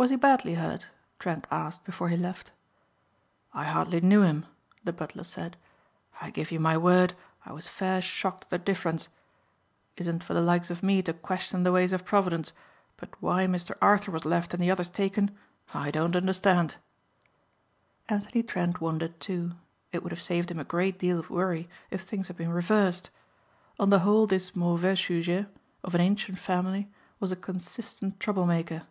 "Was 0.00 0.10
he 0.10 0.16
badly 0.16 0.54
hurt?" 0.54 0.86
Trent 1.18 1.48
asked 1.50 1.82
before 1.82 2.08
he 2.08 2.16
left. 2.16 2.52
"I 3.52 3.64
hardly 3.64 4.00
knew 4.00 4.22
him," 4.22 4.46
the 4.84 4.92
butler 4.92 5.24
said. 5.24 5.56
"I 6.22 6.30
give 6.30 6.52
you 6.52 6.60
my 6.60 6.78
word 6.78 7.14
I 7.44 7.50
was 7.52 7.66
fair 7.66 8.00
shocked 8.00 8.44
at 8.44 8.50
the 8.50 8.58
difference; 8.58 9.08
isn't 9.96 10.22
for 10.22 10.34
the 10.34 10.40
likes 10.40 10.70
of 10.70 10.84
me 10.84 11.02
to 11.02 11.12
question 11.12 11.64
the 11.64 11.72
ways 11.72 11.92
of 11.92 12.04
Providence 12.04 12.52
but 12.96 13.20
why 13.20 13.48
Mr. 13.48 13.76
Arthur 13.82 14.12
was 14.12 14.24
left 14.24 14.54
and 14.54 14.62
the 14.62 14.70
others 14.70 14.88
taken 14.88 15.36
I 15.74 15.90
don't 15.90 16.14
understand." 16.14 16.76
Anthony 18.08 18.44
Trent 18.44 18.80
wondered, 18.80 19.18
too. 19.18 19.56
It 19.90 20.04
would 20.04 20.12
have 20.12 20.22
saved 20.22 20.52
him 20.52 20.60
a 20.60 20.64
great 20.64 20.96
deal 20.96 21.18
of 21.18 21.28
worry 21.28 21.68
if 21.90 22.02
things 22.02 22.28
had 22.28 22.36
been 22.36 22.52
reversed. 22.52 23.10
On 23.80 23.90
the 23.90 23.98
whole 23.98 24.28
this 24.28 24.54
mauvais 24.54 24.94
sujet, 24.94 25.46
of 25.82 25.92
an 25.96 26.00
ancient 26.00 26.38
family 26.38 26.88
was 27.18 27.32
a 27.32 27.34
consistent 27.34 28.20
trouble 28.20 28.46
maker. 28.46 28.86